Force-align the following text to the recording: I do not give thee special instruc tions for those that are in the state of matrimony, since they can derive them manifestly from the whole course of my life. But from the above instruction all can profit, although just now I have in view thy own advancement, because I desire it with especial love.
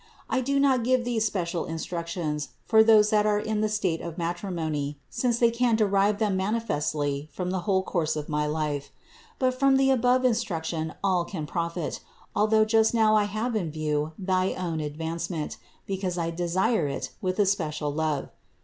I 0.31 0.41
do 0.41 0.59
not 0.59 0.83
give 0.83 1.05
thee 1.05 1.19
special 1.19 1.67
instruc 1.67 2.07
tions 2.07 2.49
for 2.65 2.83
those 2.83 3.11
that 3.11 3.27
are 3.27 3.37
in 3.39 3.61
the 3.61 3.69
state 3.69 4.01
of 4.01 4.17
matrimony, 4.17 4.97
since 5.11 5.37
they 5.37 5.51
can 5.51 5.75
derive 5.75 6.17
them 6.17 6.35
manifestly 6.35 7.29
from 7.31 7.51
the 7.51 7.59
whole 7.69 7.83
course 7.83 8.15
of 8.15 8.27
my 8.27 8.47
life. 8.47 8.89
But 9.37 9.59
from 9.59 9.77
the 9.77 9.91
above 9.91 10.25
instruction 10.25 10.95
all 11.03 11.23
can 11.23 11.45
profit, 11.45 11.99
although 12.35 12.65
just 12.65 12.95
now 12.95 13.15
I 13.15 13.25
have 13.25 13.55
in 13.55 13.69
view 13.69 14.13
thy 14.17 14.53
own 14.53 14.79
advancement, 14.79 15.57
because 15.85 16.17
I 16.17 16.31
desire 16.31 16.87
it 16.87 17.11
with 17.21 17.37
especial 17.37 17.93
love. 17.93 18.29